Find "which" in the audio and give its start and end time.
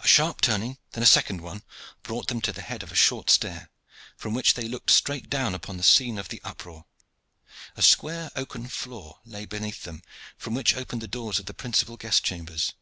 4.34-4.54, 10.56-10.74